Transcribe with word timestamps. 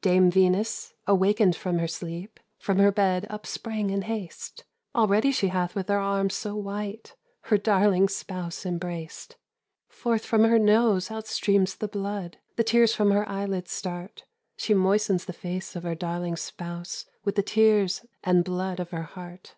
Dame 0.00 0.30
Venus, 0.30 0.94
awakened 1.06 1.54
from 1.54 1.78
her 1.78 1.86
sleep, 1.86 2.40
From 2.58 2.78
her 2.78 2.90
bed 2.90 3.26
upsprang 3.28 3.90
in 3.90 4.00
haste. 4.00 4.64
Already 4.94 5.30
she 5.30 5.48
hath 5.48 5.74
with 5.74 5.90
her 5.90 5.98
arms 5.98 6.32
so 6.32 6.56
white 6.56 7.14
Her 7.42 7.58
darling 7.58 8.08
spouse 8.08 8.64
embraced. 8.64 9.36
Forth 9.90 10.24
from 10.24 10.44
her 10.44 10.58
nose 10.58 11.10
outstreams 11.10 11.76
the 11.76 11.88
blood, 11.88 12.38
The 12.56 12.64
tears 12.64 12.94
from 12.94 13.10
her 13.10 13.28
eyelids 13.28 13.72
start; 13.72 14.24
She 14.56 14.72
moistens 14.72 15.26
the 15.26 15.34
face 15.34 15.76
of 15.76 15.82
her 15.82 15.94
darling 15.94 16.36
spouse 16.36 17.04
With 17.26 17.34
the 17.34 17.42
tears 17.42 18.06
and 18.22 18.42
blood 18.42 18.80
of 18.80 18.88
her 18.88 19.02
heart. 19.02 19.54